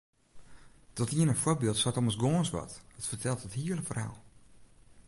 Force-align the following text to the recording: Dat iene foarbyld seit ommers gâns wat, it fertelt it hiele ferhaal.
Dat 0.93 1.11
iene 1.11 1.35
foarbyld 1.41 1.77
seit 1.81 1.97
ommers 1.99 2.19
gâns 2.23 2.49
wat, 2.57 2.71
it 2.99 3.09
fertelt 3.09 3.45
it 3.47 3.57
hiele 3.59 3.83
ferhaal. 3.87 4.17